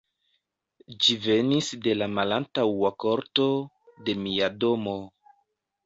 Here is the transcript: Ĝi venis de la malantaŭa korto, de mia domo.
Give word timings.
Ĝi 1.05 1.17
venis 1.25 1.69
de 1.89 1.95
la 1.99 2.09
malantaŭa 2.15 2.93
korto, 3.07 3.49
de 4.09 4.21
mia 4.27 4.53
domo. 4.67 5.01